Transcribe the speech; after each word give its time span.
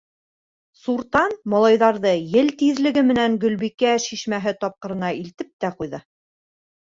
Суртан 0.83 1.35
малайҙарҙы 1.53 2.13
ел 2.37 2.49
тиҙлеге 2.61 3.03
менән 3.11 3.37
Гөлбикә 3.43 3.91
шишмәһе 4.07 4.53
тапҡырына 4.65 5.11
илтеп 5.19 5.53
тә 5.65 5.71
ҡуйҙы. 5.83 6.01